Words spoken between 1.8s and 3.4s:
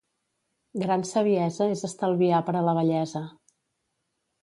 estalviar per a la vellesa.